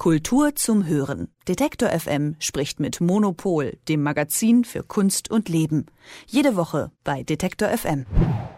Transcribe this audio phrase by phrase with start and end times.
[0.00, 1.28] Kultur zum Hören.
[1.50, 5.86] Detektor FM spricht mit Monopol, dem Magazin für Kunst und Leben.
[6.28, 8.06] Jede Woche bei Detektor FM.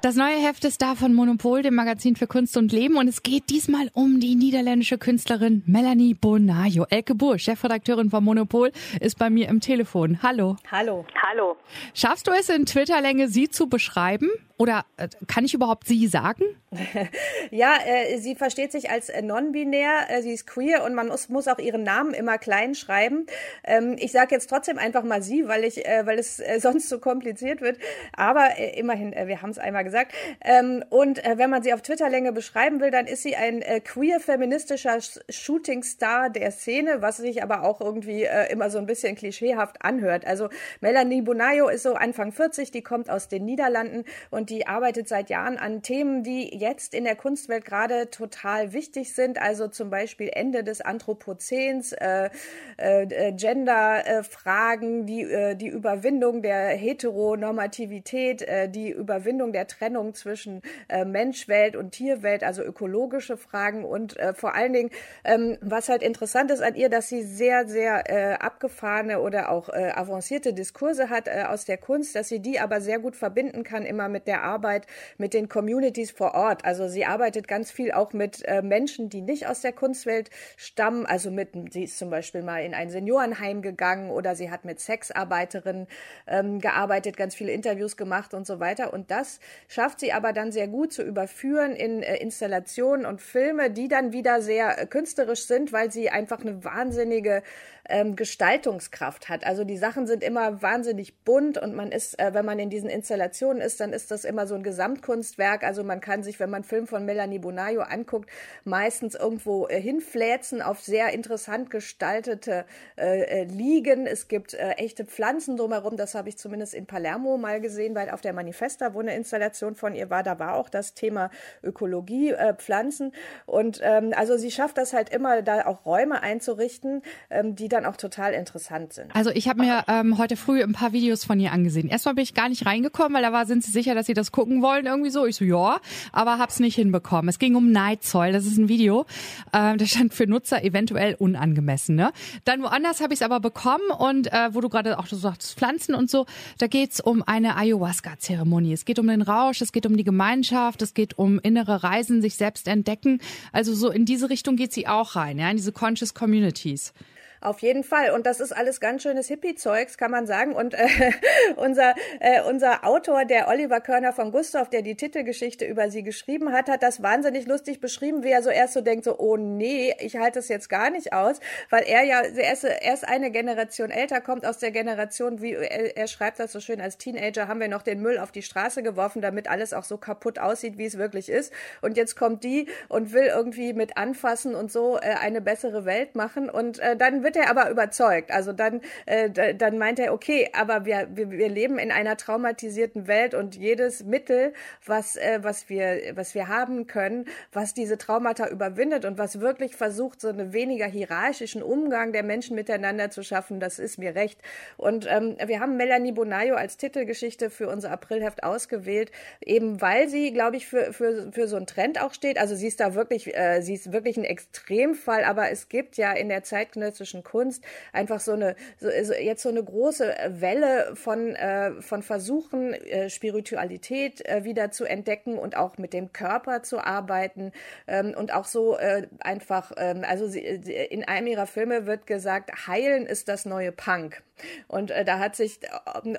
[0.00, 2.96] Das neue Heft ist da von Monopol, dem Magazin für Kunst und Leben.
[2.96, 6.86] Und es geht diesmal um die niederländische Künstlerin Melanie Bonajo.
[6.88, 10.22] Elke Buhr, Chefredakteurin von Monopol, ist bei mir im Telefon.
[10.22, 10.56] Hallo.
[10.70, 11.04] Hallo.
[11.20, 11.56] Hallo.
[11.94, 14.30] Schaffst du es in Twitterlänge, sie zu beschreiben?
[14.56, 16.44] Oder äh, kann ich überhaupt sie sagen?
[17.50, 21.46] ja, äh, sie versteht sich als non-binär, äh, sie ist queer und man muss, muss
[21.46, 23.26] auch ihren Namen immer klein schreiben.
[23.64, 26.88] Ähm, ich sage jetzt trotzdem einfach mal sie, weil ich, äh, weil es äh, sonst
[26.88, 27.78] so kompliziert wird.
[28.12, 30.12] Aber äh, immerhin, äh, wir haben es einmal gesagt.
[30.44, 33.80] Ähm, und äh, wenn man sie auf Twitterlänge beschreiben will, dann ist sie ein äh,
[33.80, 39.82] queer feministischer Shootingstar der Szene, was sich aber auch irgendwie immer so ein bisschen klischeehaft
[39.82, 40.26] anhört.
[40.26, 40.48] Also
[40.80, 45.30] Melanie Bonayo ist so Anfang 40, die kommt aus den Niederlanden und die arbeitet seit
[45.30, 49.40] Jahren an Themen, die jetzt in der Kunstwelt gerade total wichtig sind.
[49.40, 52.30] Also zum Beispiel Ende des Anthropozäns, äh,
[52.76, 61.04] äh, Gender-Fragen, die, äh, die Überwindung der Heteronormativität, äh, die Überwindung der Trennung zwischen äh,
[61.04, 64.90] Menschwelt und Tierwelt, also ökologische Fragen und äh, vor allen Dingen,
[65.24, 69.68] ähm, was halt interessant ist an ihr, dass sie sehr, sehr äh, abgefahrene oder auch
[69.68, 73.62] äh, avancierte Diskurse hat äh, aus der Kunst, dass sie die aber sehr gut verbinden
[73.62, 74.86] kann immer mit der der Arbeit
[75.18, 76.64] mit den Communities vor Ort.
[76.64, 81.06] Also sie arbeitet ganz viel auch mit äh, Menschen, die nicht aus der Kunstwelt stammen.
[81.06, 84.80] Also mit, sie ist zum Beispiel mal in ein Seniorenheim gegangen oder sie hat mit
[84.80, 85.86] Sexarbeiterinnen
[86.26, 88.94] ähm, gearbeitet, ganz viele Interviews gemacht und so weiter.
[88.94, 93.70] Und das schafft sie aber dann sehr gut zu überführen in äh, Installationen und Filme,
[93.70, 97.42] die dann wieder sehr äh, künstlerisch sind, weil sie einfach eine wahnsinnige
[97.88, 99.46] ähm, Gestaltungskraft hat.
[99.46, 102.90] Also die Sachen sind immer wahnsinnig bunt und man ist, äh, wenn man in diesen
[102.90, 105.64] Installationen ist, dann ist das immer so ein Gesamtkunstwerk.
[105.64, 108.28] Also man kann sich, wenn man Film von Melanie Bonayo anguckt,
[108.64, 112.66] meistens irgendwo äh, hinfläzen auf sehr interessant gestaltete
[112.96, 114.06] äh, äh, Liegen.
[114.06, 115.96] Es gibt äh, echte Pflanzen drumherum.
[115.96, 119.74] Das habe ich zumindest in Palermo mal gesehen, weil auf der Manifesta, wo eine Installation
[119.74, 121.30] von ihr war, da war auch das Thema
[121.62, 123.12] Ökologie, äh, Pflanzen.
[123.46, 127.86] Und ähm, also sie schafft das halt immer, da auch Räume einzurichten, ähm, die dann
[127.86, 129.14] auch total interessant sind.
[129.14, 131.88] Also ich habe mir ähm, heute früh ein paar Videos von ihr angesehen.
[131.88, 134.32] Erstmal bin ich gar nicht reingekommen, weil da war, sind sie sicher, dass sie das
[134.32, 135.26] gucken wollen irgendwie so.
[135.26, 135.80] Ich so, ja,
[136.12, 137.28] aber hab's nicht hinbekommen.
[137.28, 139.06] Es ging um Nightzoll, das ist ein Video.
[139.52, 141.94] Äh, das stand für Nutzer eventuell unangemessen.
[141.94, 142.12] Ne?
[142.44, 145.58] Dann woanders habe ich es aber bekommen und äh, wo du gerade auch so sagst,
[145.58, 146.26] Pflanzen und so,
[146.58, 148.72] da geht's um eine Ayahuasca-Zeremonie.
[148.72, 152.22] Es geht um den Rausch, es geht um die Gemeinschaft, es geht um innere Reisen,
[152.22, 153.20] sich selbst entdecken.
[153.52, 156.92] Also so in diese Richtung geht sie auch rein, ja, in diese Conscious Communities.
[157.40, 158.10] Auf jeden Fall.
[158.10, 160.54] Und das ist alles ganz schönes Hippie-Zeugs, kann man sagen.
[160.54, 160.88] Und äh,
[161.56, 166.52] unser, äh, unser Autor, der Oliver Körner von Gustav, der die Titelgeschichte über sie geschrieben
[166.52, 169.94] hat, hat das wahnsinnig lustig beschrieben, wie er so erst so denkt, so, oh nee,
[170.00, 171.40] ich halte es jetzt gar nicht aus,
[171.70, 176.06] weil er ja erst, erst eine Generation älter kommt aus der Generation, wie er, er
[176.06, 179.22] schreibt das so schön, als Teenager haben wir noch den Müll auf die Straße geworfen,
[179.22, 181.52] damit alles auch so kaputt aussieht, wie es wirklich ist.
[181.82, 186.14] Und jetzt kommt die und will irgendwie mit anfassen und so äh, eine bessere Welt
[186.14, 186.50] machen.
[186.50, 188.30] Und äh, dann wird er aber überzeugt.
[188.30, 193.06] Also dann, äh, dann meint er, okay, aber wir, wir, wir leben in einer traumatisierten
[193.06, 194.54] Welt und jedes Mittel,
[194.86, 199.76] was, äh, was, wir, was wir haben können, was diese Traumata überwindet und was wirklich
[199.76, 204.40] versucht, so einen weniger hierarchischen Umgang der Menschen miteinander zu schaffen, das ist mir recht.
[204.78, 209.12] Und ähm, wir haben Melanie Bonayo als Titelgeschichte für unser Aprilheft ausgewählt,
[209.44, 212.38] eben weil sie, glaube ich, für, für, für so einen Trend auch steht.
[212.38, 216.12] Also sie ist da wirklich, äh, sie ist wirklich ein Extremfall, aber es gibt ja
[216.12, 221.34] in der zeitgenössischen klassischen Kunst einfach so eine, so, jetzt so eine große Welle von,
[221.34, 226.78] äh, von Versuchen, äh, Spiritualität äh, wieder zu entdecken und auch mit dem Körper zu
[226.78, 227.52] arbeiten
[227.86, 232.66] ähm, und auch so äh, einfach, ähm, also sie, in einem ihrer Filme wird gesagt,
[232.66, 234.22] heilen ist das neue Punk.
[234.68, 235.68] Und äh, da hat sich äh,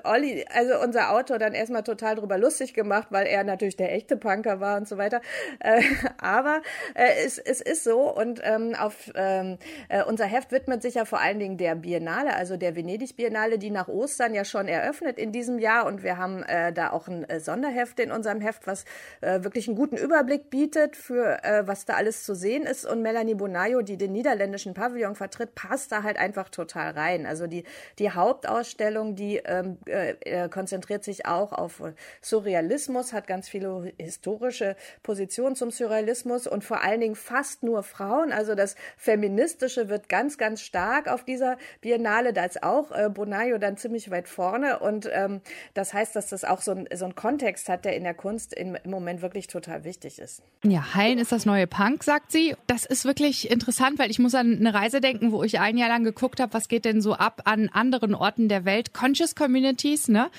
[0.04, 4.18] Olli, also unser Autor, dann erstmal total drüber lustig gemacht, weil er natürlich der echte
[4.18, 5.22] Punker war und so weiter.
[5.60, 5.82] Äh,
[6.18, 6.62] aber
[6.96, 9.58] äh, es, es ist so und ähm, auf ähm,
[9.90, 13.58] äh, unser Heft widmet sich ja vor allen Dingen der Biennale, also der Venedig Biennale,
[13.58, 17.08] die nach Ostern ja schon eröffnet in diesem Jahr und wir haben äh, da auch
[17.08, 18.86] ein äh, Sonderheft in unserem Heft, was
[19.22, 23.02] äh, wirklich einen guten Überblick bietet für äh, was da alles zu sehen ist und
[23.02, 27.26] Melanie Bonayo, die den niederländischen Pavillon vertritt, passt da halt einfach total rein.
[27.26, 27.64] Also die
[27.98, 31.82] die Hauptausstellung, die ähm, äh, äh, konzentriert sich auch auf
[32.22, 38.32] Surrealismus, hat ganz viele historische Positionen zum Surrealismus und vor allen Dingen fast nur Frauen.
[38.32, 42.34] Also das Feministische wird ganz, ganz stark auf dieser Biennale.
[42.34, 44.80] Da ist auch äh, Bonayo dann ziemlich weit vorne.
[44.80, 45.42] Und ähm,
[45.74, 48.54] das heißt, dass das auch so ein, so ein Kontext hat, der in der Kunst
[48.54, 50.42] im, im Moment wirklich total wichtig ist.
[50.64, 52.56] Ja, Heilen ist das neue Punk, sagt sie.
[52.68, 55.90] Das ist wirklich interessant, weil ich muss an eine Reise denken, wo ich ein Jahr
[55.90, 58.94] lang geguckt habe, was geht denn so ab an anderen Orten der Welt.
[58.94, 60.30] Conscious Communities, ne?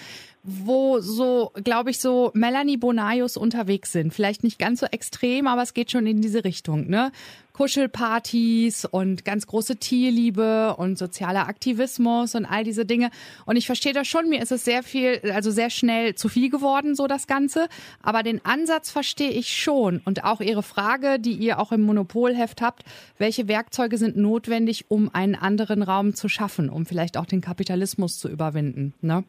[0.42, 4.14] Wo so, glaube ich, so Melanie Bonaios unterwegs sind.
[4.14, 7.12] Vielleicht nicht ganz so extrem, aber es geht schon in diese Richtung, ne?
[7.52, 13.10] Kuschelpartys und ganz große Tierliebe und sozialer Aktivismus und all diese Dinge.
[13.44, 16.48] Und ich verstehe das schon, mir ist es sehr viel, also sehr schnell zu viel
[16.48, 17.68] geworden, so das Ganze.
[18.02, 20.00] Aber den Ansatz verstehe ich schon.
[20.06, 22.84] Und auch Ihre Frage, die ihr auch im Monopolheft habt,
[23.18, 28.18] welche Werkzeuge sind notwendig, um einen anderen Raum zu schaffen, um vielleicht auch den Kapitalismus
[28.18, 29.24] zu überwinden, ne?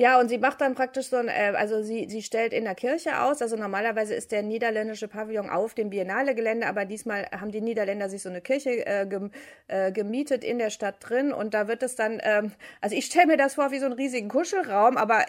[0.00, 2.76] Ja, und sie macht dann praktisch so ein, äh, also sie, sie stellt in der
[2.76, 3.42] Kirche aus.
[3.42, 8.22] Also normalerweise ist der niederländische Pavillon auf dem Biennale-Gelände, aber diesmal haben die Niederländer sich
[8.22, 9.32] so eine Kirche äh, gem,
[9.66, 13.26] äh, gemietet in der Stadt drin und da wird es dann, ähm, also ich stelle
[13.26, 15.24] mir das vor wie so einen riesigen Kuschelraum, aber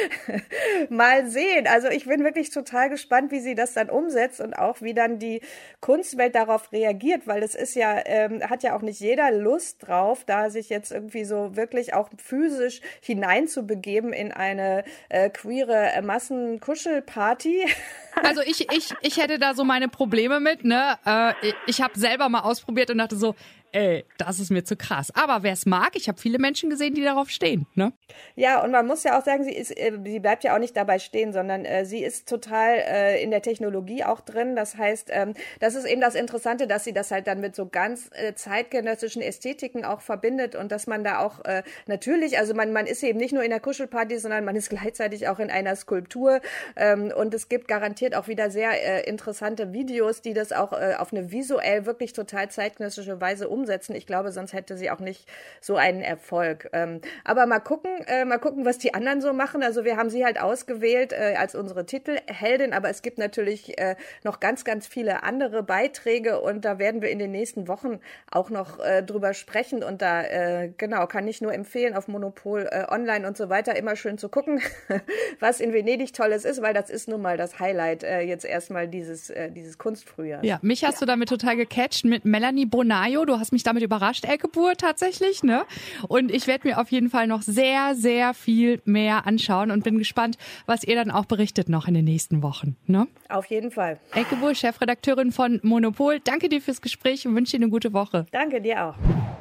[0.90, 1.66] mal sehen.
[1.66, 5.18] Also ich bin wirklich total gespannt, wie sie das dann umsetzt und auch wie dann
[5.18, 5.40] die
[5.80, 10.24] Kunstwelt darauf reagiert, weil es ist ja, ähm, hat ja auch nicht jeder Lust drauf,
[10.26, 17.66] da sich jetzt irgendwie so wirklich auch physisch hineinzubegeben begeben in eine äh, queere Massenkuschelparty.
[18.20, 20.98] Also ich, ich, ich hätte da so meine Probleme mit, ne?
[21.06, 21.34] Äh,
[21.68, 23.36] ich habe selber mal ausprobiert und dachte so,
[23.72, 25.12] ey, das ist mir zu krass.
[25.14, 27.66] Aber wer es mag, ich habe viele Menschen gesehen, die darauf stehen.
[27.74, 27.92] Ne?
[28.34, 30.76] Ja, und man muss ja auch sagen, sie, ist, äh, sie bleibt ja auch nicht
[30.76, 34.56] dabei stehen, sondern äh, sie ist total äh, in der Technologie auch drin.
[34.56, 37.66] Das heißt, ähm, das ist eben das Interessante, dass sie das halt dann mit so
[37.66, 42.72] ganz äh, zeitgenössischen Ästhetiken auch verbindet und dass man da auch äh, natürlich, also man,
[42.72, 45.76] man ist eben nicht nur in der Kuschelparty, sondern man ist gleichzeitig auch in einer
[45.76, 46.40] Skulptur
[46.76, 50.94] ähm, und es gibt garantiert auch wieder sehr äh, interessante Videos, die das auch äh,
[50.98, 53.94] auf eine visuell wirklich total zeitgenössische Weise umsetzen umsetzen.
[53.94, 55.28] Ich glaube, sonst hätte sie auch nicht
[55.60, 56.70] so einen Erfolg.
[56.72, 59.62] Ähm, aber mal gucken, äh, mal gucken, was die anderen so machen.
[59.62, 63.96] Also wir haben sie halt ausgewählt äh, als unsere Titelheldin, aber es gibt natürlich äh,
[64.22, 67.98] noch ganz, ganz viele andere Beiträge und da werden wir in den nächsten Wochen
[68.30, 69.82] auch noch äh, drüber sprechen.
[69.82, 73.76] Und da, äh, genau, kann ich nur empfehlen, auf Monopol äh, online und so weiter
[73.76, 74.60] immer schön zu gucken,
[75.40, 79.32] was in Venedig Tolles ist, weil das ist nun mal das Highlight jetzt erstmal dieses,
[79.50, 80.44] dieses Kunstfrühjahr.
[80.44, 81.00] Ja, mich hast ja.
[81.00, 83.24] du damit total gecatcht mit Melanie Bonayo.
[83.24, 85.64] Du hast hast mich damit überrascht, Elkebur tatsächlich, ne?
[86.06, 89.96] Und ich werde mir auf jeden Fall noch sehr, sehr viel mehr anschauen und bin
[89.96, 90.36] gespannt,
[90.66, 93.08] was ihr dann auch berichtet noch in den nächsten Wochen, ne?
[93.30, 93.98] Auf jeden Fall.
[94.12, 98.26] Elkebur, Chefredakteurin von Monopol, danke dir fürs Gespräch und wünsche dir eine gute Woche.
[98.32, 98.96] Danke dir auch.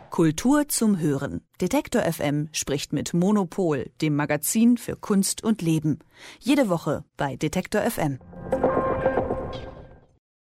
[0.10, 1.42] Kultur zum Hören.
[1.60, 6.00] Detektor FM spricht mit Monopol, dem Magazin für Kunst und Leben.
[6.40, 8.20] Jede Woche bei Detektor FM.